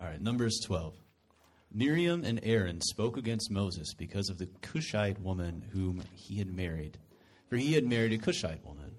[0.00, 0.94] All right, Numbers 12.
[1.72, 6.98] Miriam and Aaron spoke against Moses because of the Cushite woman whom he had married,
[7.48, 8.92] for he had married a Cushite woman.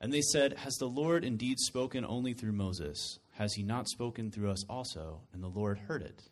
[0.00, 3.18] And they said, Has the Lord indeed spoken only through Moses?
[3.32, 5.20] Has he not spoken through us also?
[5.34, 6.22] And the Lord heard it.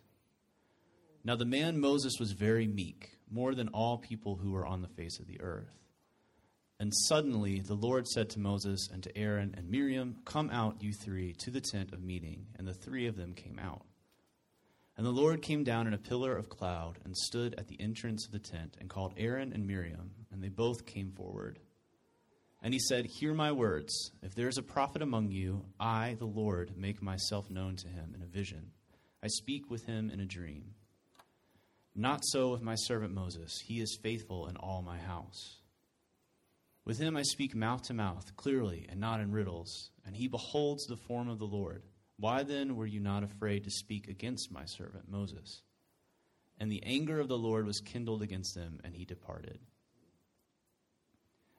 [1.22, 4.88] Now the man Moses was very meek, more than all people who were on the
[4.88, 5.83] face of the earth.
[6.80, 10.92] And suddenly the Lord said to Moses and to Aaron and Miriam, Come out, you
[10.92, 12.46] three, to the tent of meeting.
[12.58, 13.82] And the three of them came out.
[14.96, 18.26] And the Lord came down in a pillar of cloud and stood at the entrance
[18.26, 21.58] of the tent and called Aaron and Miriam, and they both came forward.
[22.62, 24.12] And he said, Hear my words.
[24.22, 28.12] If there is a prophet among you, I, the Lord, make myself known to him
[28.14, 28.70] in a vision.
[29.22, 30.74] I speak with him in a dream.
[31.96, 33.52] Not so with my servant Moses.
[33.66, 35.60] He is faithful in all my house.
[36.84, 40.84] With him I speak mouth to mouth, clearly, and not in riddles, and he beholds
[40.84, 41.82] the form of the Lord.
[42.18, 45.62] Why then were you not afraid to speak against my servant Moses?
[46.58, 49.58] And the anger of the Lord was kindled against them, and he departed.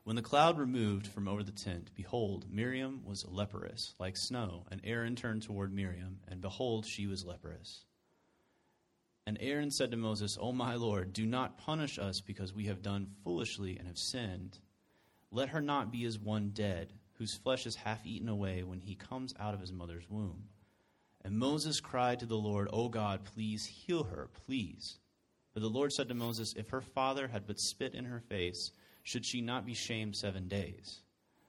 [0.03, 4.67] When the cloud removed from over the tent, behold, Miriam was leprous, like snow.
[4.69, 7.86] And Aaron turned toward Miriam, and behold, she was leprous.
[9.25, 12.83] And Aaron said to Moses, O my Lord, do not punish us because we have
[12.83, 14.59] done foolishly and have sinned.
[15.31, 18.95] Let her not be as one dead, whose flesh is half eaten away when he
[18.95, 20.43] comes out of his mother's womb.
[21.23, 24.99] And Moses cried to the Lord, O God, please heal her, please.
[25.53, 28.71] But the Lord said to Moses, If her father had but spit in her face,
[29.03, 31.01] should she not be shamed seven days?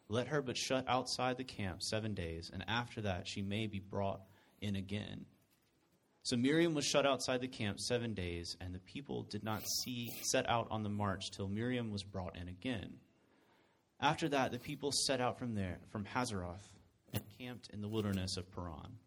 [0.08, 3.80] Let her but shut outside the camp seven days, and after that she may be
[3.80, 4.22] brought
[4.60, 5.27] in again.
[6.22, 10.12] So Miriam was shut outside the camp seven days, and the people did not see
[10.22, 12.94] set out on the march till Miriam was brought in again.
[14.00, 16.69] After that, the people set out from there, from Hazeroth,
[17.12, 18.98] and camped in the wilderness of Paran.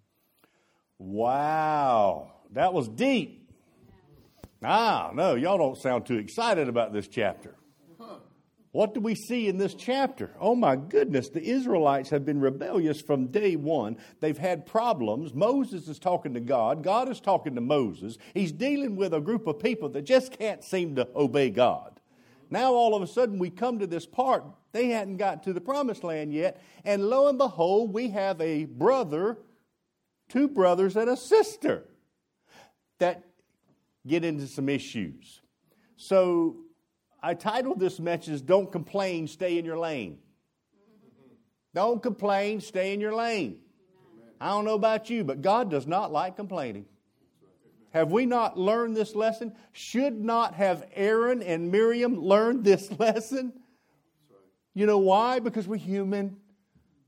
[0.97, 3.49] Wow, that was deep.
[4.63, 7.55] Ah, no, y'all don't sound too excited about this chapter.
[8.71, 10.29] What do we see in this chapter?
[10.39, 13.97] Oh my goodness, the Israelites have been rebellious from day one.
[14.19, 15.33] They've had problems.
[15.33, 18.17] Moses is talking to God, God is talking to Moses.
[18.33, 21.98] He's dealing with a group of people that just can't seem to obey God.
[22.49, 24.43] Now, all of a sudden, we come to this part.
[24.71, 26.61] They hadn't got to the promised land yet.
[26.83, 29.37] And lo and behold, we have a brother,
[30.29, 31.85] two brothers, and a sister
[32.97, 33.23] that
[34.07, 35.41] get into some issues.
[35.95, 36.57] So
[37.21, 40.19] I titled this message, Don't Complain, Stay in Your Lane.
[41.73, 43.59] Don't complain, stay in your lane.
[44.41, 46.85] I don't know about you, but God does not like complaining.
[47.91, 49.53] Have we not learned this lesson?
[49.71, 53.53] Should not have Aaron and Miriam learned this lesson?
[54.73, 55.39] You know why?
[55.39, 56.37] Because we're human.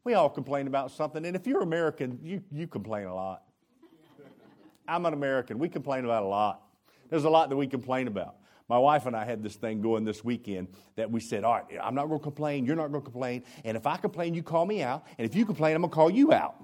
[0.03, 1.25] We all complain about something.
[1.25, 3.43] And if you're American, you, you complain a lot.
[4.87, 5.59] I'm an American.
[5.59, 6.63] We complain about a lot.
[7.09, 8.35] There's a lot that we complain about.
[8.67, 11.65] My wife and I had this thing going this weekend that we said, All right,
[11.83, 12.65] I'm not going to complain.
[12.65, 13.43] You're not going to complain.
[13.63, 15.05] And if I complain, you call me out.
[15.17, 16.55] And if you complain, I'm going to call you out.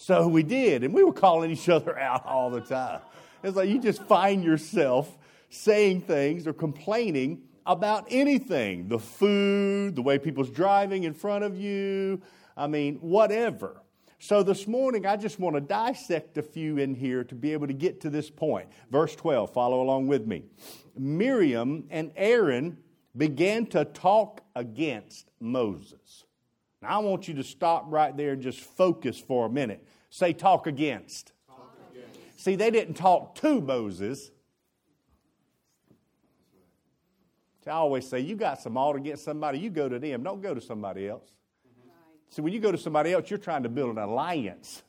[0.00, 0.84] So we did.
[0.84, 3.00] And we were calling each other out all the time.
[3.42, 5.18] It's like you just find yourself
[5.50, 11.58] saying things or complaining about anything the food, the way people's driving in front of
[11.58, 12.22] you.
[12.56, 13.82] I mean, whatever.
[14.20, 17.66] So this morning, I just want to dissect a few in here to be able
[17.66, 18.68] to get to this point.
[18.90, 20.44] Verse 12, follow along with me.
[20.96, 22.78] Miriam and Aaron
[23.16, 26.24] began to talk against Moses.
[26.80, 29.84] Now, I want you to stop right there and just focus for a minute.
[30.10, 31.32] Say, talk against.
[31.46, 32.40] Talk against.
[32.40, 34.30] See, they didn't talk to Moses.
[37.64, 40.22] See, I always say, you got some alt against somebody, you go to them.
[40.22, 41.32] Don't go to somebody else.
[42.30, 44.82] See, when you go to somebody else, you're trying to build an alliance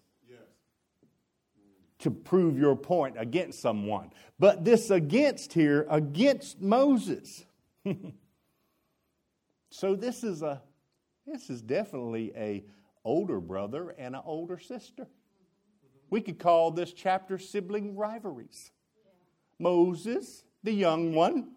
[2.00, 4.12] to prove your point against someone.
[4.40, 7.46] But this against here, against Moses.
[9.70, 10.62] so this is a
[11.30, 12.64] this is definitely a
[13.04, 15.08] older brother and an older sister.
[16.10, 18.72] We could call this chapter sibling rivalries.
[19.60, 21.52] Moses, the young one,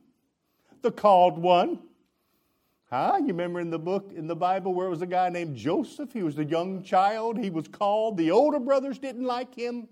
[0.82, 1.78] the called one.
[2.90, 3.16] Huh?
[3.20, 6.12] You remember in the book in the Bible where it was a guy named Joseph?
[6.12, 7.38] He was the young child.
[7.38, 8.18] He was called.
[8.18, 9.88] The older brothers didn't like him.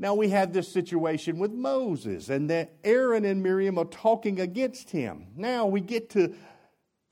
[0.00, 4.90] Now we have this situation with Moses, and that Aaron and Miriam are talking against
[4.90, 5.28] him.
[5.36, 6.34] Now we get to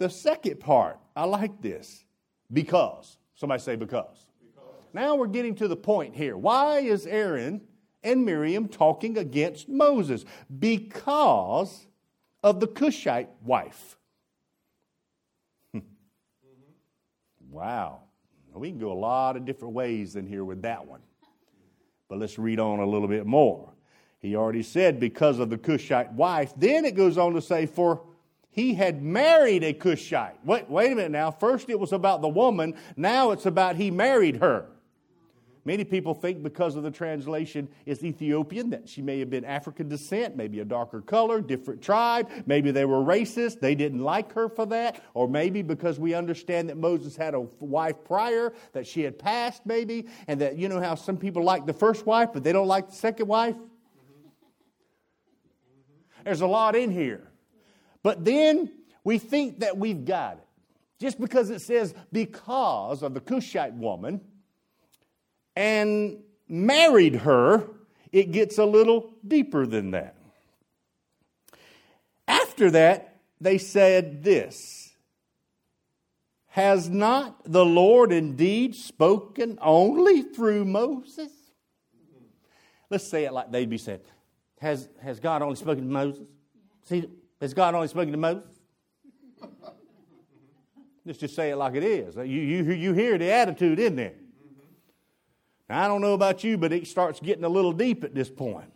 [0.00, 0.98] the second part.
[1.14, 2.04] I like this.
[2.52, 3.18] Because.
[3.34, 4.26] Somebody say because.
[4.42, 4.64] because.
[4.92, 6.36] Now we're getting to the point here.
[6.36, 7.60] Why is Aaron
[8.02, 10.24] and Miriam talking against Moses?
[10.58, 11.86] Because
[12.42, 13.98] of the Cushite wife.
[17.50, 18.00] wow.
[18.54, 21.00] We can go a lot of different ways in here with that one.
[22.08, 23.70] But let's read on a little bit more.
[24.18, 26.52] He already said because of the Cushite wife.
[26.56, 28.02] Then it goes on to say, for
[28.50, 30.44] he had married a Cushite.
[30.44, 31.30] Wait, wait a minute now.
[31.30, 32.74] First it was about the woman.
[32.96, 34.66] Now it's about he married her.
[35.64, 39.88] Many people think because of the translation is Ethiopian that she may have been African
[39.88, 42.30] descent, maybe a darker color, different tribe.
[42.46, 43.60] Maybe they were racist.
[43.60, 45.04] They didn't like her for that.
[45.12, 49.66] Or maybe because we understand that Moses had a wife prior, that she had passed,
[49.66, 52.66] maybe, and that you know how some people like the first wife, but they don't
[52.66, 53.54] like the second wife?
[56.24, 57.29] There's a lot in here.
[58.02, 58.70] But then
[59.04, 60.46] we think that we've got it.
[60.98, 64.20] Just because it says because of the Cushite woman,
[65.56, 66.18] and
[66.48, 67.68] married her,
[68.12, 70.16] it gets a little deeper than that.
[72.26, 74.92] After that, they said this
[76.48, 81.30] Has not the Lord indeed spoken only through Moses?
[82.90, 84.00] Let's say it like they'd be said.
[84.60, 86.28] Has, has God only spoken to Moses?
[86.84, 87.06] See,
[87.40, 88.54] has God only spoken to Moses?
[91.04, 92.16] Let's just say it like it is.
[92.16, 94.14] You, you, you hear the attitude in there.
[95.68, 98.28] Now, I don't know about you, but it starts getting a little deep at this
[98.28, 98.72] point.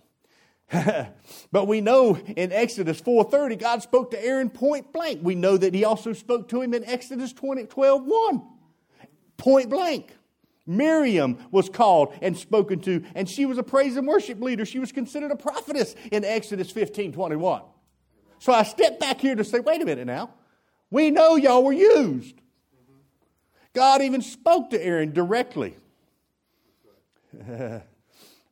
[1.53, 5.21] but we know in Exodus 4:30 God spoke to Aaron point blank.
[5.23, 8.43] We know that he also spoke to him in Exodus 20, 12, 1.
[9.37, 10.17] Point blank.
[10.67, 14.65] Miriam was called and spoken to, and she was a praise and worship leader.
[14.65, 17.63] She was considered a prophetess in Exodus 15, 21.
[18.39, 20.31] So I step back here to say, wait a minute now.
[20.91, 22.35] We know y'all were used.
[23.73, 25.77] God even spoke to Aaron directly.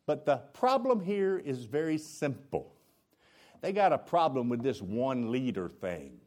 [0.06, 2.74] but the problem here is very simple.
[3.60, 6.18] They got a problem with this one leader thing.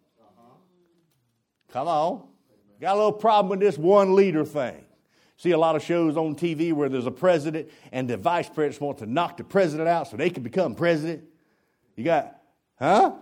[1.72, 2.24] Come on.
[2.80, 4.86] Got a little problem with this one leader thing.
[5.38, 8.80] See a lot of shows on TV where there's a president and the vice presidents
[8.80, 11.26] want to knock the president out so they can become president.
[11.98, 12.38] You got,
[12.80, 13.16] huh?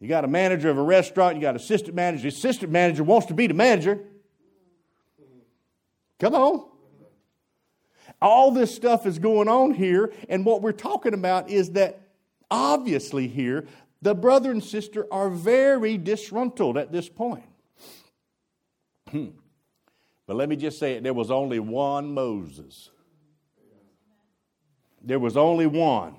[0.00, 2.22] You got a manager of a restaurant, you got an assistant manager.
[2.22, 4.00] The assistant manager wants to be the manager.
[6.18, 6.66] Come on.
[8.20, 12.00] All this stuff is going on here, and what we're talking about is that
[12.50, 13.66] obviously here,
[14.02, 17.44] the brother and sister are very disgruntled at this point.
[19.10, 19.28] Hmm.
[20.26, 22.90] But let me just say it there was only one Moses.
[25.02, 26.14] There was only one.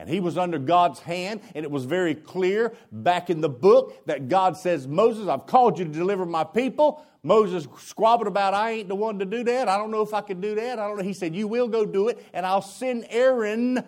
[0.00, 4.06] And he was under God's hand, and it was very clear back in the book
[4.06, 7.04] that God says, Moses, I've called you to deliver my people.
[7.22, 9.68] Moses squabbled about, I ain't the one to do that.
[9.68, 10.78] I don't know if I can do that.
[10.78, 11.02] I don't know.
[11.02, 13.84] He said, You will go do it, and I'll send Aaron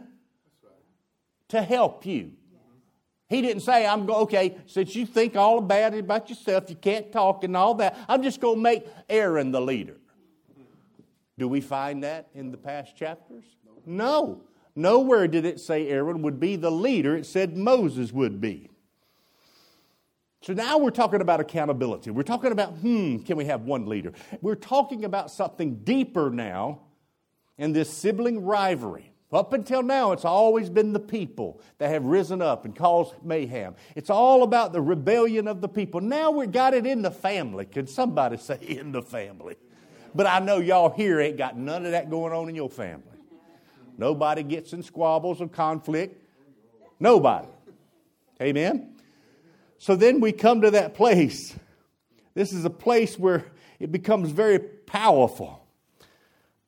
[1.49, 2.33] to help you.
[3.31, 7.11] He didn't say, I'm going, okay, since you think all bad about yourself, you can't
[7.11, 9.97] talk and all that, I'm just going to make Aaron the leader.
[11.39, 13.45] Do we find that in the past chapters?
[13.87, 14.43] No.
[14.75, 18.71] Nowhere did it say Aaron would be the leader, it said Moses would be.
[20.41, 22.11] So now we're talking about accountability.
[22.11, 24.13] We're talking about, hmm, can we have one leader?
[24.41, 26.81] We're talking about something deeper now
[27.59, 29.13] in this sibling rivalry.
[29.33, 33.77] Up until now, it's always been the people that have risen up and caused mayhem.
[33.95, 36.01] It's all about the rebellion of the people.
[36.01, 37.65] Now we've got it in the family.
[37.65, 39.57] Can somebody say in the family?
[40.15, 43.12] But I know y'all here ain't got none of that going on in your family.
[43.99, 46.23] Nobody gets in squabbles or conflict.
[46.99, 47.49] Nobody.
[48.41, 48.97] Amen?
[49.79, 51.55] So then we come to that place.
[52.35, 53.47] This is a place where
[53.79, 55.67] it becomes very powerful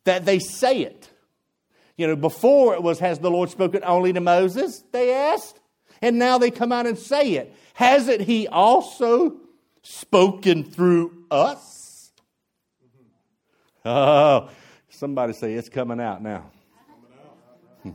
[0.04, 1.08] that they say it.
[1.96, 4.82] You know, before it was, Has the Lord spoken only to Moses?
[4.92, 5.60] They asked.
[6.02, 7.54] And now they come out and say it.
[7.74, 9.36] Hasn't He also
[9.82, 12.10] spoken through us?
[13.84, 14.50] Oh,
[14.88, 16.50] somebody say it's coming out now.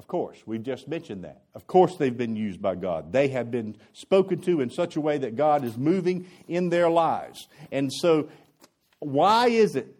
[0.00, 1.42] Of course, we've just mentioned that.
[1.54, 3.12] Of course, they've been used by God.
[3.12, 6.88] They have been spoken to in such a way that God is moving in their
[6.88, 7.48] lives.
[7.70, 8.30] And so,
[9.00, 9.94] why is it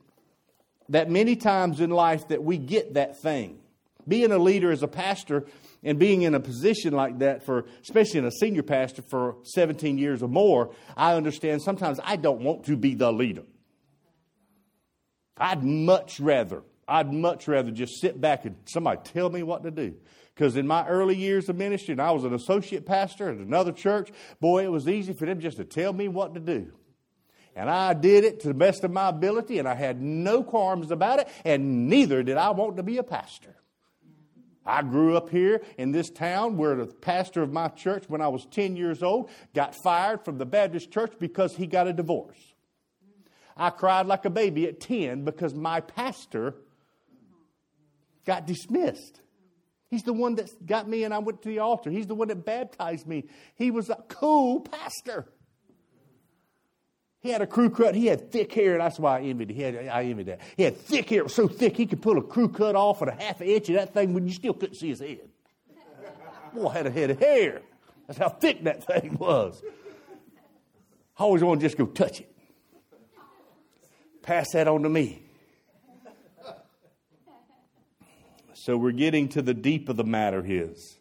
[0.88, 3.58] that many times in life that we get that thing?
[4.08, 5.44] Being a leader as a pastor
[5.82, 9.98] and being in a position like that for especially in a senior pastor for 17
[9.98, 13.42] years or more, I understand sometimes I don't want to be the leader.
[15.36, 19.70] I'd much rather I'd much rather just sit back and somebody tell me what to
[19.70, 19.94] do.
[20.34, 23.70] Because in my early years of ministry, and I was an associate pastor at another
[23.70, 26.72] church, boy, it was easy for them just to tell me what to do.
[27.54, 30.90] And I did it to the best of my ability, and I had no qualms
[30.90, 33.54] about it, and neither did I want to be a pastor.
[34.66, 38.28] I grew up here in this town where the pastor of my church, when I
[38.28, 42.54] was 10 years old, got fired from the Baptist church because he got a divorce.
[43.56, 46.54] I cried like a baby at 10 because my pastor
[48.24, 49.20] got dismissed.
[49.88, 51.90] He's the one that got me and I went to the altar.
[51.90, 53.24] He's the one that baptized me.
[53.56, 55.26] He was a cool pastor.
[57.20, 57.94] He had a crew cut.
[57.94, 59.50] He had thick hair, that's why I envied.
[59.50, 60.40] Had, I envied that.
[60.56, 61.20] He had thick hair.
[61.20, 63.48] It was so thick he could pull a crew cut off at a half an
[63.48, 65.28] inch of that thing when you still couldn't see his head.
[66.54, 67.60] Boy had a head of hair.
[68.06, 69.62] That's how thick that thing was.
[71.18, 72.34] I always want to just go touch it.
[74.22, 75.22] Pass that on to me.
[78.62, 80.98] So we're getting to the deep of the matter His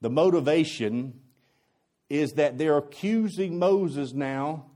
[0.00, 1.20] The motivation
[2.08, 4.70] is that they're accusing Moses now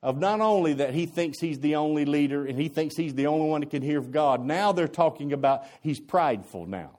[0.00, 3.26] of not only that he thinks he's the only leader and he thinks he's the
[3.26, 6.98] only one that can hear of God, now they're talking about he's prideful now.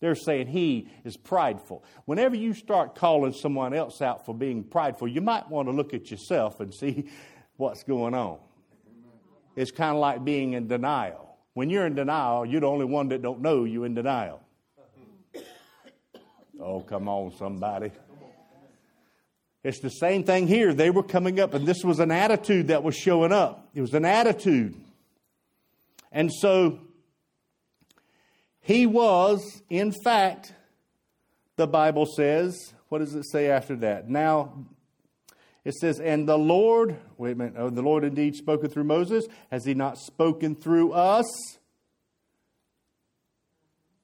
[0.00, 1.84] They're saying he is prideful.
[2.06, 5.94] Whenever you start calling someone else out for being prideful, you might want to look
[5.94, 7.08] at yourself and see
[7.58, 8.38] what's going on.
[9.54, 11.33] It's kind of like being in denial.
[11.54, 14.40] When you're in denial, you're the only one that don't know you're in denial.
[16.60, 17.90] Oh, come on, somebody.
[19.64, 20.72] It's the same thing here.
[20.72, 23.68] They were coming up, and this was an attitude that was showing up.
[23.74, 24.74] It was an attitude.
[26.12, 26.78] And so
[28.60, 30.52] he was, in fact,
[31.56, 34.08] the Bible says, what does it say after that?
[34.08, 34.64] Now,
[35.64, 39.26] it says, and the Lord, wait a minute, oh, the Lord indeed spoken through Moses.
[39.50, 41.26] Has he not spoken through us?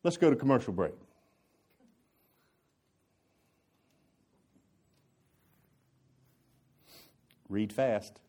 [0.02, 0.94] Let's go to commercial break.
[7.50, 8.20] Read fast.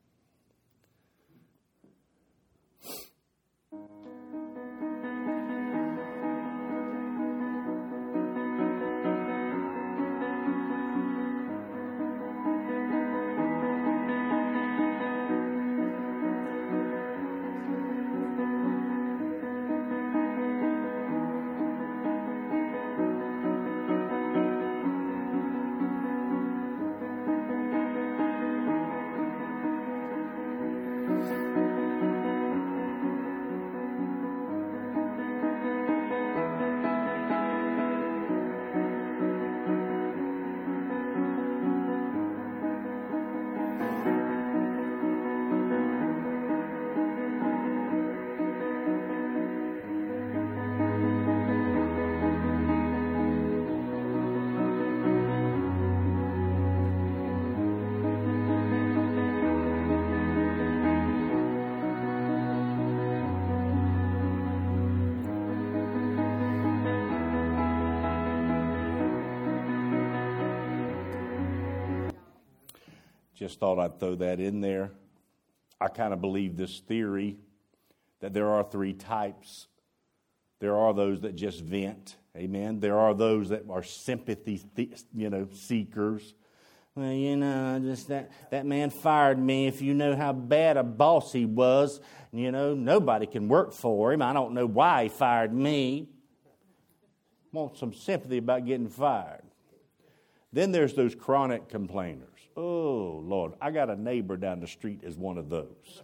[73.42, 74.92] Just thought I'd throw that in there.
[75.80, 77.38] I kind of believe this theory
[78.20, 79.66] that there are three types.
[80.60, 82.82] There are those that just vent, amen.
[82.82, 84.62] There are those that are sympathy,
[85.12, 86.36] you know, seekers.
[86.94, 89.66] Well, you know, just that that man fired me.
[89.66, 92.00] If you know how bad a boss he was,
[92.32, 94.22] you know, nobody can work for him.
[94.22, 96.10] I don't know why he fired me.
[97.52, 99.42] Want some sympathy about getting fired.
[100.54, 102.28] Then there's those chronic complainers.
[102.63, 106.03] Oh, Lord, I got a neighbor down the street is one of those.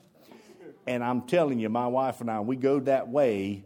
[0.87, 3.63] And I'm telling you, my wife and I, we go that way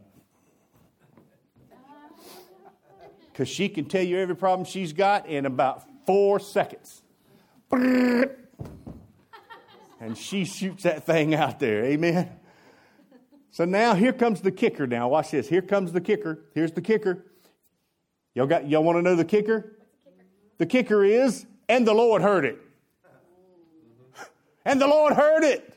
[3.31, 7.01] because she can tell you every problem she's got in about four seconds.
[7.71, 8.35] And
[10.15, 11.85] she shoots that thing out there.
[11.85, 12.29] Amen.
[13.51, 14.85] So now here comes the kicker.
[14.85, 15.47] Now, watch this.
[15.47, 16.43] Here comes the kicker.
[16.53, 17.25] Here's the kicker.
[18.35, 19.77] Y'all got y'all want to know the kicker?
[20.57, 22.59] The kicker is, and the Lord heard it.
[24.65, 25.73] And the Lord heard it.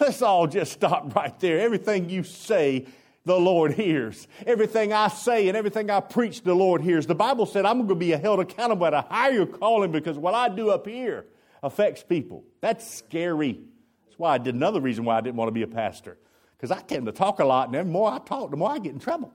[0.00, 1.60] Let's all just stop right there.
[1.60, 2.86] Everything you say,
[3.24, 4.26] the Lord hears.
[4.46, 7.06] Everything I say and everything I preach, the Lord hears.
[7.06, 10.34] The Bible said I'm going to be held accountable at a higher calling because what
[10.34, 11.26] I do up here
[11.62, 12.44] affects people.
[12.60, 13.60] That's scary.
[14.04, 16.18] That's why I did another reason why I didn't want to be a pastor.
[16.56, 18.78] Because I tend to talk a lot, and the more I talk, the more I
[18.78, 19.32] get in trouble.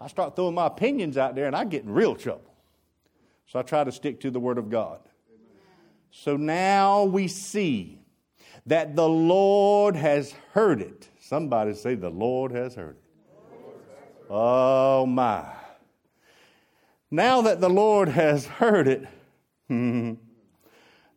[0.00, 2.52] I start throwing my opinions out there, and I get in real trouble.
[3.46, 5.00] So I try to stick to the Word of God.
[6.12, 7.98] So now we see
[8.66, 11.08] that the Lord has heard it.
[11.18, 13.02] Somebody say, The Lord has heard it.
[14.28, 15.44] Oh my.
[17.10, 19.06] Now that the Lord has heard it,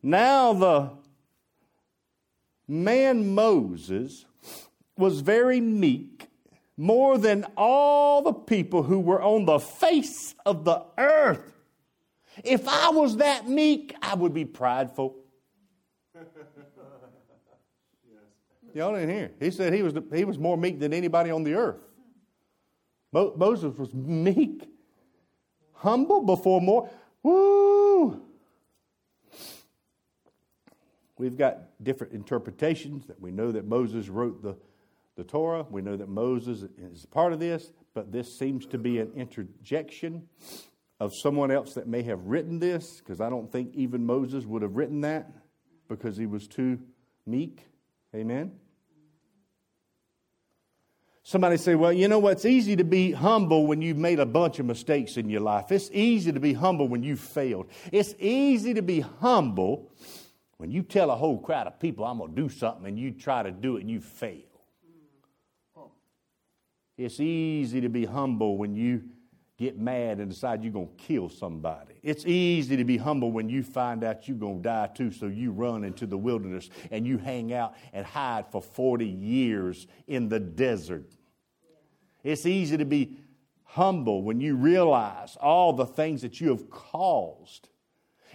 [0.02, 0.92] now the
[2.68, 4.26] man Moses
[4.98, 6.28] was very meek
[6.78, 11.55] more than all the people who were on the face of the earth.
[12.44, 15.16] If I was that meek, I would be prideful.
[18.74, 19.32] Y'all didn't hear.
[19.40, 21.80] He said he was, he was more meek than anybody on the earth.
[23.14, 24.68] Mo- Moses was meek,
[25.74, 26.90] humble before more.
[27.24, 28.22] Woo!
[31.18, 34.58] We've got different interpretations that we know that Moses wrote the,
[35.16, 35.66] the Torah.
[35.70, 40.28] We know that Moses is part of this, but this seems to be an interjection
[41.00, 44.62] of someone else that may have written this, because I don't think even Moses would
[44.62, 45.30] have written that
[45.88, 46.80] because he was too
[47.26, 47.66] meek.
[48.16, 48.54] Amen?
[51.24, 52.34] Somebody say, well, you know what?
[52.34, 55.72] It's easy to be humble when you've made a bunch of mistakes in your life.
[55.72, 57.68] It's easy to be humble when you've failed.
[57.92, 59.92] It's easy to be humble
[60.58, 63.12] when you tell a whole crowd of people, I'm going to do something, and you
[63.12, 64.44] try to do it and you fail.
[66.98, 69.04] It's easy to be humble when you
[69.58, 71.96] get mad and decide you're going to kill somebody.
[72.04, 75.28] It's easy to be humble when you find out you're going to die too, so
[75.28, 80.30] you run into the wilderness and you hang out and hide for 40 years in
[80.30, 81.10] the desert.
[82.24, 83.18] It's easy to be
[83.64, 87.70] humble when you realize all the things that you have caused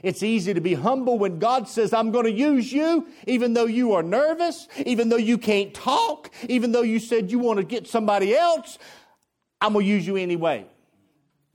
[0.02, 3.66] it's easy to be humble when God says, I'm going to use you, even though
[3.66, 7.64] you are nervous, even though you can't talk, even though you said you want to
[7.64, 8.78] get somebody else.
[9.60, 10.66] I'm going to use you anyway.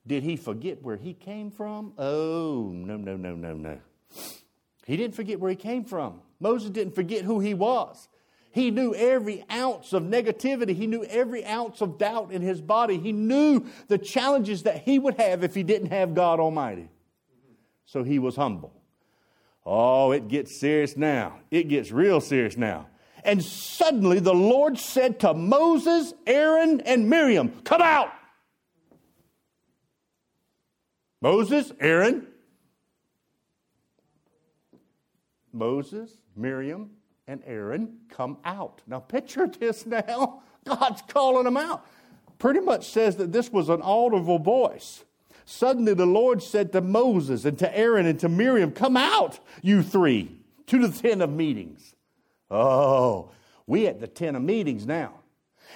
[0.08, 1.94] Did he forget where he came from?
[1.98, 3.80] Oh, no, no, no, no, no.
[4.86, 6.22] He didn't forget where he came from.
[6.40, 8.08] Moses didn't forget who he was.
[8.52, 10.76] He knew every ounce of negativity.
[10.76, 12.98] He knew every ounce of doubt in his body.
[12.98, 16.90] He knew the challenges that he would have if he didn't have God Almighty
[17.86, 18.74] so he was humble.
[19.66, 21.40] Oh, it gets serious now.
[21.50, 22.88] It gets real serious now.
[23.24, 28.10] And suddenly the Lord said to Moses, Aaron, and Miriam, Come out!
[31.26, 32.28] Moses, Aaron,
[35.52, 36.92] Moses, Miriam,
[37.28, 38.84] and Aaron come out.
[38.86, 40.44] Now, picture this now.
[40.66, 41.84] God's calling them out.
[42.38, 45.04] Pretty much says that this was an audible voice.
[45.46, 49.82] Suddenly the Lord said to Moses and to Aaron and to Miriam, Come out, you
[49.82, 50.30] three,
[50.68, 51.96] to the tent of meetings.
[52.52, 53.32] Oh,
[53.66, 55.22] we at the tent of meetings now.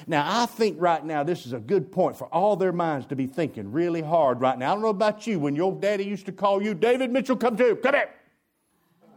[0.07, 3.15] Now, I think right now this is a good point for all their minds to
[3.15, 4.71] be thinking really hard right now.
[4.71, 5.39] I don't know about you.
[5.39, 8.09] When your daddy used to call you, David Mitchell, come to, come here.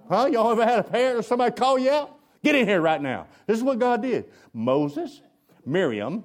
[0.08, 0.28] Huh?
[0.30, 2.18] Y'all ever had a parent or somebody call you out?
[2.42, 3.26] Get in here right now.
[3.46, 4.26] This is what God did.
[4.52, 5.22] Moses,
[5.64, 6.24] Miriam,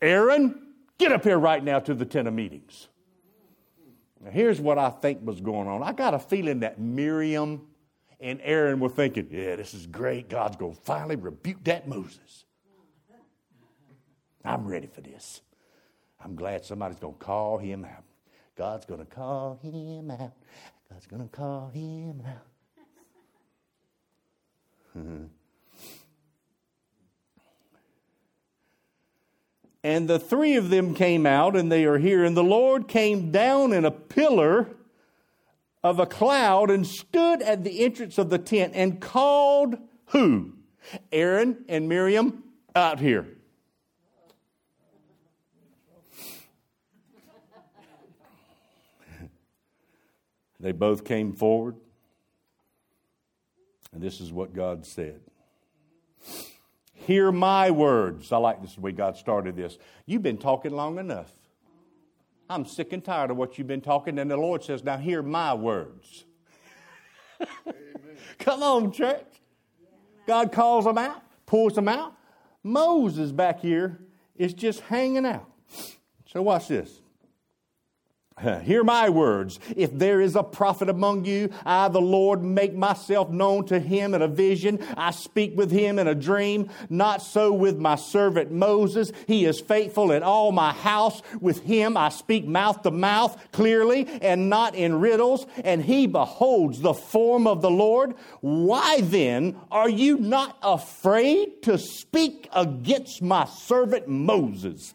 [0.00, 2.88] Aaron, get up here right now to the tent of meetings.
[4.22, 5.82] Now, here's what I think was going on.
[5.82, 7.66] I got a feeling that Miriam
[8.20, 10.28] and Aaron were thinking, yeah, this is great.
[10.28, 12.44] God's going to finally rebuke that Moses.
[14.44, 15.40] I'm ready for this.
[16.22, 18.04] I'm glad somebody's going to call him out.
[18.56, 20.32] God's going to call him out.
[20.90, 22.46] God's going to call him out.
[29.82, 32.24] And the three of them came out, and they are here.
[32.24, 34.68] And the Lord came down in a pillar
[35.82, 40.52] of a cloud and stood at the entrance of the tent and called who?
[41.10, 43.26] Aaron and Miriam out here.
[50.60, 51.76] They both came forward.
[53.92, 55.20] And this is what God said.
[56.94, 58.30] Hear my words.
[58.30, 59.78] I like this way God started this.
[60.06, 61.32] You've been talking long enough.
[62.48, 64.18] I'm sick and tired of what you've been talking.
[64.18, 66.24] And the Lord says, Now hear my words.
[68.38, 69.24] Come on, church.
[70.26, 72.14] God calls them out, pulls them out.
[72.62, 74.00] Moses back here
[74.36, 75.50] is just hanging out.
[76.26, 77.00] So, watch this.
[78.62, 79.60] Hear my words.
[79.76, 84.14] If there is a prophet among you, I, the Lord, make myself known to him
[84.14, 84.84] in a vision.
[84.96, 86.70] I speak with him in a dream.
[86.88, 89.12] Not so with my servant Moses.
[89.26, 91.22] He is faithful in all my house.
[91.40, 95.46] With him I speak mouth to mouth clearly and not in riddles.
[95.62, 98.14] And he beholds the form of the Lord.
[98.40, 104.94] Why then are you not afraid to speak against my servant Moses?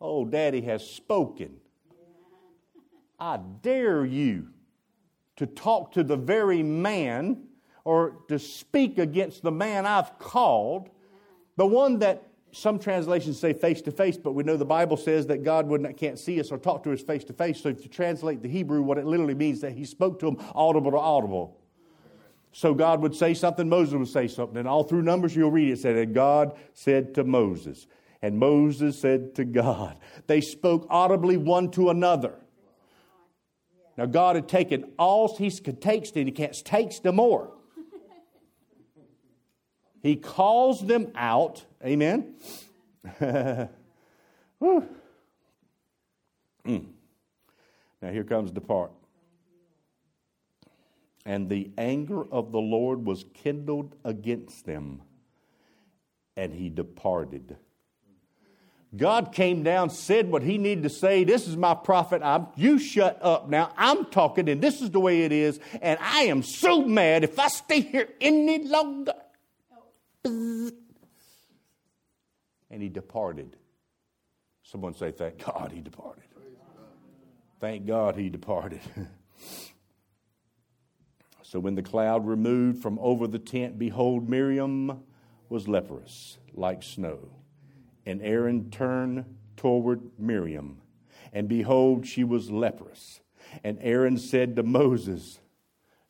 [0.00, 1.56] Oh, Daddy has spoken.
[3.18, 4.48] I dare you
[5.36, 7.44] to talk to the very man
[7.84, 10.90] or to speak against the man I've called,
[11.56, 15.26] the one that some translations say face to face, but we know the Bible says
[15.26, 17.60] that God would not, can't see us or talk to us face to face.
[17.60, 20.38] So if you translate the Hebrew, what it literally means that he spoke to him
[20.54, 21.60] audible to audible.
[22.52, 24.56] So God would say something, Moses would say something.
[24.56, 27.86] And all through Numbers, you'll read it, said, And God said to Moses,
[28.26, 29.96] and Moses said to God.
[30.26, 32.34] They spoke audibly one to another.
[33.96, 37.52] Now, God had taken all he could take, and he can't take no more.
[40.02, 41.64] He calls them out.
[41.84, 42.34] Amen.
[43.20, 43.68] mm.
[46.64, 48.90] Now, here comes the part.
[51.24, 55.02] And the anger of the Lord was kindled against them,
[56.36, 57.56] and he departed.
[58.94, 61.24] God came down, said what he needed to say.
[61.24, 62.22] This is my prophet.
[62.22, 63.72] I'm, you shut up now.
[63.76, 65.58] I'm talking, and this is the way it is.
[65.82, 69.14] And I am so mad if I stay here any longer.
[70.24, 70.72] And
[72.70, 73.56] he departed.
[74.62, 76.24] Someone say, Thank God he departed.
[77.60, 78.80] Thank God he departed.
[81.42, 85.02] so when the cloud removed from over the tent, behold, Miriam
[85.48, 87.30] was leprous like snow.
[88.06, 90.80] And Aaron turned toward Miriam,
[91.32, 93.20] and behold, she was leprous.
[93.64, 95.40] And Aaron said to Moses,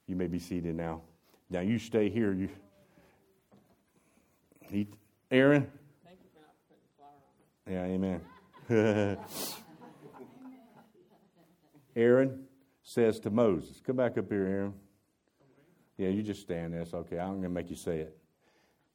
[0.07, 1.01] You may be seated now.
[1.49, 2.33] Now you stay here.
[2.33, 2.49] You,
[4.61, 4.89] he,
[5.31, 5.71] Aaron.
[6.05, 7.15] Thank you for not putting flour
[7.67, 7.73] on.
[7.73, 8.21] Yeah, amen.
[11.97, 12.45] Aaron
[12.83, 14.75] says to Moses, Come back up here, Aaron.
[15.97, 16.83] Yeah, you just stand there.
[16.83, 17.19] It's okay.
[17.19, 18.19] I'm going to make you say it.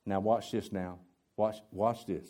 [0.05, 0.99] Now, watch this now.
[1.35, 2.27] Watch, watch this.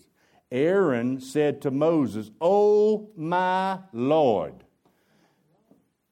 [0.52, 4.64] Aaron said to Moses, Oh, my Lord.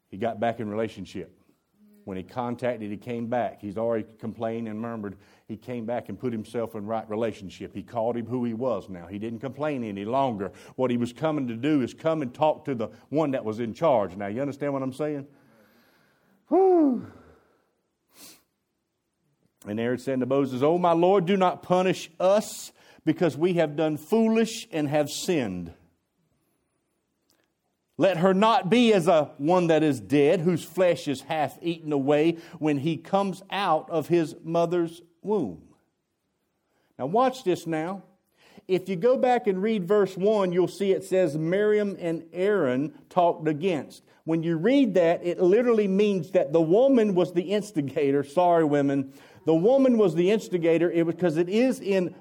[0.09, 1.35] He got back in relationship.
[2.05, 3.61] When he contacted, he came back.
[3.61, 5.17] He's already complained and murmured.
[5.47, 7.75] He came back and put himself in right relationship.
[7.75, 9.05] He called him who he was now.
[9.05, 10.51] He didn't complain any longer.
[10.75, 13.59] What he was coming to do is come and talk to the one that was
[13.59, 14.15] in charge.
[14.15, 15.27] Now, you understand what I'm saying?
[16.47, 17.05] Whew.
[19.67, 22.71] And Aaron said to Moses, Oh, my Lord, do not punish us
[23.09, 25.73] because we have done foolish and have sinned.
[27.97, 31.91] Let her not be as a one that is dead, whose flesh is half eaten
[31.91, 35.63] away when he comes out of his mother's womb.
[36.99, 38.03] Now, watch this now.
[38.67, 42.93] If you go back and read verse 1, you'll see it says Miriam and Aaron
[43.09, 44.03] talked against.
[44.25, 48.23] When you read that, it literally means that the woman was the instigator.
[48.23, 49.13] Sorry, women.
[49.45, 52.13] The woman was the instigator It because it is in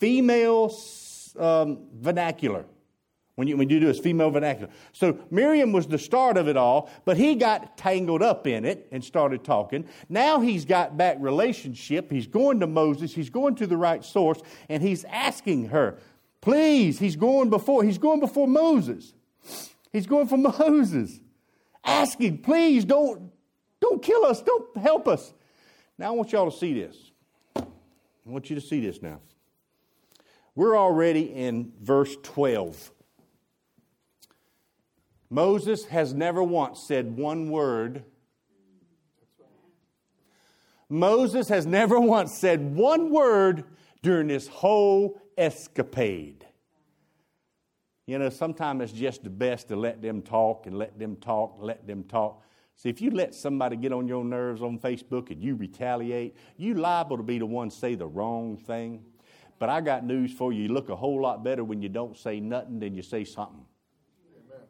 [0.00, 0.74] female
[1.38, 2.64] um, vernacular.
[3.36, 4.70] When you, when you do this female vernacular.
[4.92, 8.86] So Miriam was the start of it all, but he got tangled up in it
[8.92, 9.86] and started talking.
[10.10, 12.12] Now he's got back relationship.
[12.12, 13.14] He's going to Moses.
[13.14, 15.96] He's going to the right source, and he's asking her,
[16.42, 16.98] please.
[16.98, 17.82] He's going before.
[17.82, 19.14] He's going before Moses.
[19.90, 21.20] He's going for Moses,
[21.82, 23.30] asking, please don't
[23.80, 24.42] don't kill us.
[24.42, 25.32] Don't help us.
[25.96, 26.96] Now I want y'all to see this.
[27.56, 27.64] I
[28.26, 29.20] want you to see this now.
[30.54, 32.92] We're already in verse 12.
[35.30, 38.04] Moses has never once said one word.
[40.88, 43.64] Moses has never once said one word
[44.02, 46.44] during this whole escapade.
[48.06, 51.54] You know, sometimes it's just the best to let them talk and let them talk,
[51.58, 52.42] and let them talk.
[52.74, 56.74] See, if you let somebody get on your nerves on Facebook and you retaliate, you
[56.74, 59.04] liable to be the one say the wrong thing.
[59.60, 60.62] But I got news for you.
[60.62, 63.66] You look a whole lot better when you don't say nothing than you say something.
[64.34, 64.66] Amen.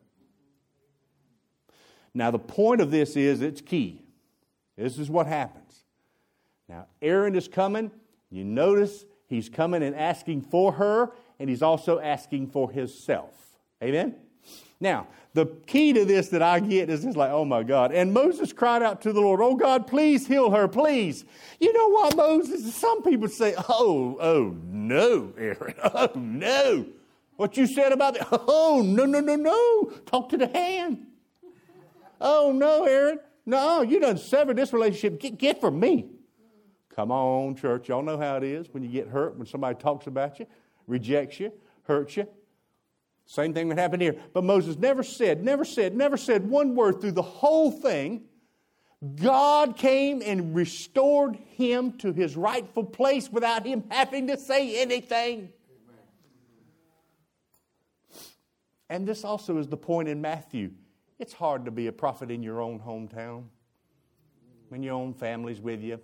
[2.12, 4.02] Now, the point of this is it's key.
[4.76, 5.84] This is what happens.
[6.68, 7.92] Now, Aaron is coming.
[8.30, 13.32] You notice he's coming and asking for her, and he's also asking for himself.
[13.82, 14.16] Amen?
[14.80, 17.92] Now, the key to this that I get is just like, oh my God.
[17.92, 21.24] And Moses cried out to the Lord, oh God, please heal her, please.
[21.60, 22.74] You know what, Moses?
[22.74, 26.86] Some people say, oh, oh no, Aaron, oh no.
[27.36, 28.28] What you said about that?
[28.48, 29.84] Oh, no, no, no, no.
[30.06, 31.06] Talk to the hand.
[32.20, 33.18] Oh no, Aaron.
[33.46, 35.20] No, you done severed this relationship.
[35.20, 36.06] Get, get from me.
[36.94, 37.88] Come on, church.
[37.88, 40.46] Y'all know how it is when you get hurt, when somebody talks about you,
[40.86, 41.52] rejects you,
[41.84, 42.26] hurts you.
[43.30, 44.16] Same thing would happen here.
[44.32, 48.24] But Moses never said, never said, never said one word through the whole thing.
[49.14, 55.50] God came and restored him to his rightful place without him having to say anything.
[58.88, 60.72] And this also is the point in Matthew.
[61.20, 63.44] It's hard to be a prophet in your own hometown
[64.70, 66.00] when your own family's with you.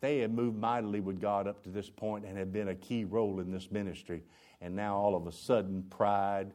[0.00, 3.04] They have moved mightily with God up to this point and have been a key
[3.04, 4.24] role in this ministry
[4.62, 6.54] and now all of a sudden pride,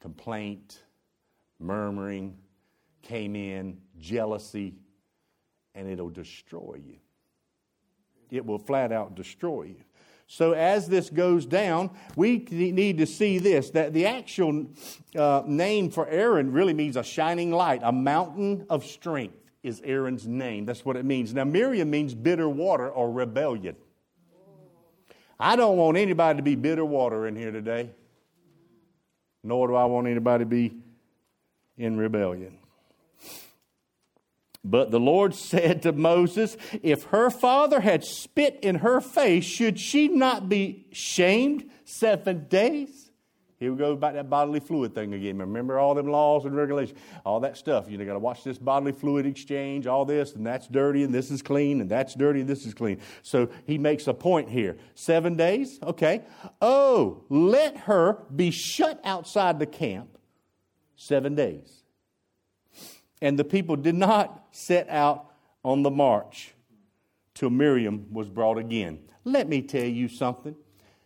[0.00, 0.80] complaint,
[1.60, 2.36] murmuring
[3.02, 4.74] came in, jealousy,
[5.74, 6.96] and it'll destroy you.
[8.30, 9.84] It will flat out destroy you.
[10.26, 14.66] So, as this goes down, we need to see this that the actual
[15.16, 20.26] uh, name for Aaron really means a shining light, a mountain of strength is Aaron's
[20.26, 20.66] name.
[20.66, 21.34] That's what it means.
[21.34, 23.76] Now, Miriam means bitter water or rebellion.
[25.40, 27.90] I don't want anybody to be bitter water in here today,
[29.42, 30.76] nor do I want anybody to be
[31.78, 32.58] in rebellion.
[34.62, 39.80] But the Lord said to Moses, If her father had spit in her face, should
[39.80, 43.09] she not be shamed seven days?
[43.60, 45.36] Here we go about that bodily fluid thing again.
[45.38, 47.90] Remember all them laws and regulations, all that stuff.
[47.90, 51.12] You know, got to watch this bodily fluid exchange, all this, and that's dirty, and
[51.12, 53.02] this is clean, and that's dirty, and this is clean.
[53.22, 54.78] So he makes a point here.
[54.94, 55.78] Seven days?
[55.82, 56.22] Okay.
[56.62, 60.16] Oh, let her be shut outside the camp
[60.96, 61.82] seven days.
[63.20, 65.26] And the people did not set out
[65.62, 66.54] on the march
[67.34, 69.00] till Miriam was brought again.
[69.24, 70.56] Let me tell you something.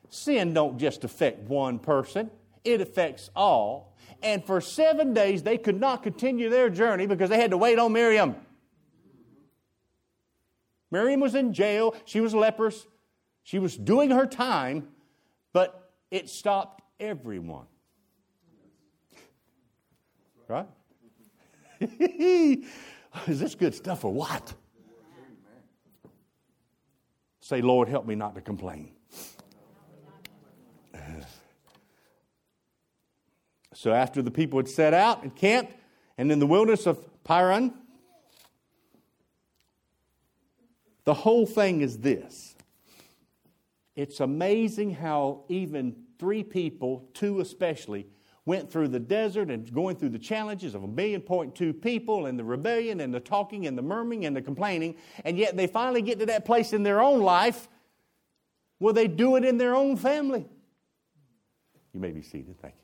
[0.08, 2.30] Sin don't just affect one person,
[2.64, 3.96] it affects all.
[4.22, 7.78] And for seven days, they could not continue their journey because they had to wait
[7.78, 8.36] on Miriam.
[10.90, 11.94] Miriam was in jail.
[12.04, 12.86] She was leprous.
[13.42, 14.88] She was doing her time,
[15.52, 17.66] but it stopped everyone.
[20.48, 20.66] Right?
[21.80, 24.54] Is this good stuff or what?
[27.40, 28.93] Say, Lord, help me not to complain.
[33.74, 35.74] So after the people had set out and camped,
[36.16, 37.74] and in the wilderness of Paran,
[41.04, 42.54] the whole thing is this.
[43.96, 48.06] It's amazing how even three people, two especially,
[48.46, 52.26] went through the desert and going through the challenges of a million point two people
[52.26, 55.66] and the rebellion and the talking and the murmuring and the complaining, and yet they
[55.66, 57.68] finally get to that place in their own life
[58.78, 60.46] where they do it in their own family.
[61.92, 62.60] You may be seated.
[62.60, 62.83] Thank you.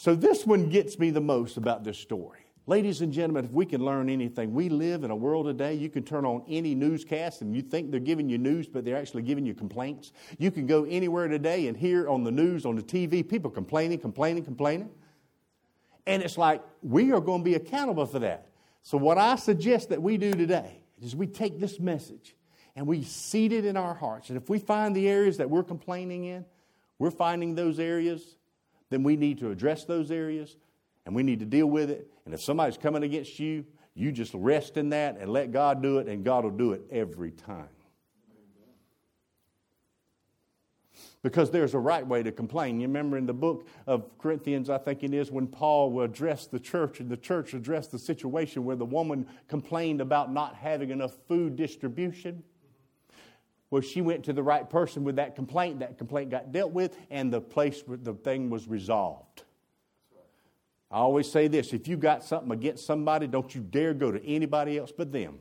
[0.00, 2.38] So, this one gets me the most about this story.
[2.68, 5.88] Ladies and gentlemen, if we can learn anything, we live in a world today, you
[5.88, 9.22] can turn on any newscast and you think they're giving you news, but they're actually
[9.22, 10.12] giving you complaints.
[10.38, 13.98] You can go anywhere today and hear on the news, on the TV, people complaining,
[13.98, 14.88] complaining, complaining.
[16.06, 18.50] And it's like, we are going to be accountable for that.
[18.84, 22.36] So, what I suggest that we do today is we take this message
[22.76, 24.28] and we seed it in our hearts.
[24.28, 26.44] And if we find the areas that we're complaining in,
[27.00, 28.37] we're finding those areas
[28.90, 30.56] then we need to address those areas
[31.06, 32.10] and we need to deal with it.
[32.24, 35.98] And if somebody's coming against you, you just rest in that and let God do
[35.98, 37.68] it, and God will do it every time.
[41.22, 42.78] Because there's a right way to complain.
[42.78, 46.46] You remember in the book of Corinthians, I think it is, when Paul will address
[46.46, 50.90] the church, and the church addressed the situation where the woman complained about not having
[50.90, 52.44] enough food distribution.
[53.70, 55.80] Well, she went to the right person with that complaint.
[55.80, 59.42] That complaint got dealt with, and the place, the thing was resolved.
[60.90, 64.24] I always say this if you got something against somebody, don't you dare go to
[64.26, 65.38] anybody else but them.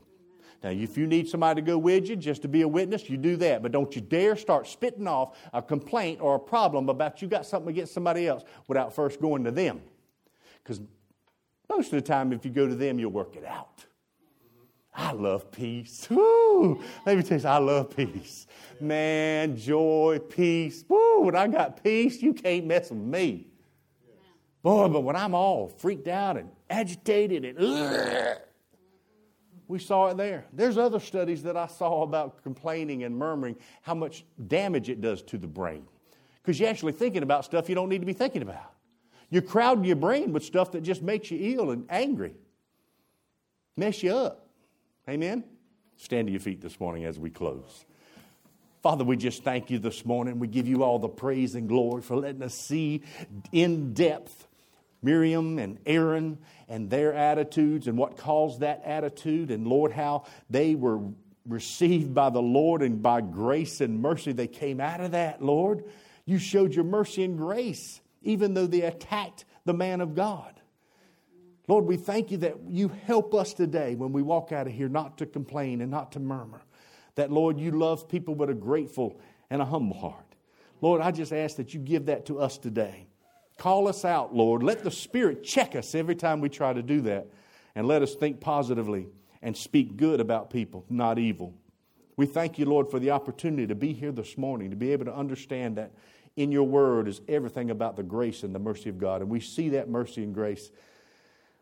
[0.63, 3.16] Now, if you need somebody to go with you just to be a witness, you
[3.16, 3.62] do that.
[3.62, 7.46] But don't you dare start spitting off a complaint or a problem about you got
[7.46, 9.82] something against somebody else without first going to them.
[10.63, 10.82] Because
[11.70, 13.86] most of the time, if you go to them, you'll work it out.
[14.97, 16.07] I love peace.
[16.10, 16.81] Woo!
[17.05, 18.47] Let me tell you, I love peace.
[18.81, 20.83] Man, joy, peace.
[20.89, 21.21] Woo!
[21.21, 23.47] When I got peace, you can't mess with me.
[24.63, 28.38] Boy, but when I'm all freaked out and agitated and ugh,
[29.67, 30.45] we saw it there.
[30.51, 35.21] There's other studies that I saw about complaining and murmuring, how much damage it does
[35.23, 35.86] to the brain.
[36.41, 38.73] Because you're actually thinking about stuff you don't need to be thinking about.
[39.29, 42.33] You're crowding your brain with stuff that just makes you ill and angry,
[43.75, 44.46] mess you up.
[45.10, 45.43] Amen?
[45.96, 47.86] Stand to your feet this morning as we close.
[48.84, 50.39] Father, we just thank you this morning.
[50.39, 53.04] We give you all the praise and glory for letting us see
[53.52, 54.48] in depth
[55.02, 60.76] Miriam and Aaron and their attitudes and what caused that attitude, and Lord, how they
[60.76, 61.00] were
[61.48, 65.86] received by the Lord and by grace and mercy they came out of that, Lord.
[66.26, 70.60] You showed your mercy and grace, even though they attacked the man of God.
[71.67, 74.88] Lord, we thank you that you help us today when we walk out of here
[74.88, 76.62] not to complain and not to murmur.
[77.15, 80.36] That, Lord, you love people with a grateful and a humble heart.
[80.82, 83.08] Lord, I just ask that you give that to us today.
[83.58, 84.63] Call us out, Lord.
[84.63, 87.27] Let the Spirit check us every time we try to do that.
[87.75, 89.08] And let us think positively
[89.41, 91.53] and speak good about people, not evil.
[92.15, 95.06] We thank you, Lord, for the opportunity to be here this morning, to be able
[95.06, 95.91] to understand that
[96.36, 99.21] in your word is everything about the grace and the mercy of God.
[99.21, 100.71] And we see that mercy and grace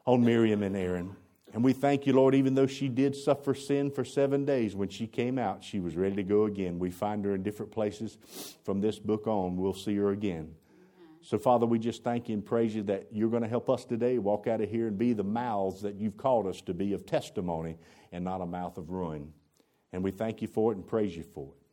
[0.05, 1.15] on Miriam and Aaron.
[1.53, 4.89] And we thank you, Lord, even though she did suffer sin for seven days, when
[4.89, 6.79] she came out, she was ready to go again.
[6.79, 8.17] We find her in different places
[8.63, 9.55] from this book on.
[9.55, 10.53] We'll see her again.
[11.21, 13.85] So, Father, we just thank you and praise you that you're going to help us
[13.85, 16.93] today walk out of here and be the mouths that you've called us to be
[16.93, 17.77] of testimony
[18.11, 19.31] and not a mouth of ruin.
[19.91, 21.64] And we thank you for it and praise you for it.